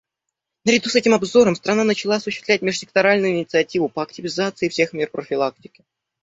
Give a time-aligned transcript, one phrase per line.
[0.65, 5.85] Наряду с этим обзором страна начала осуществлять межсекторальную инициативу по активизации всех мер профилактики.